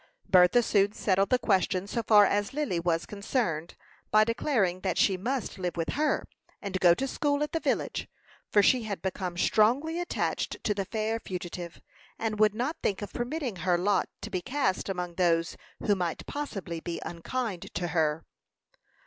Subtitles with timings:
[0.27, 3.75] Bertha soon settled the question so far as Lily was concerned,
[4.09, 6.27] by declaring that she must live with her,
[6.59, 8.07] and go to school at the village,
[8.49, 11.81] for she had become strongly attached to the fair fugitive,
[12.17, 16.25] and would not think of permitting her lot to be cast among those who might
[16.25, 18.25] possibly be unkind to her.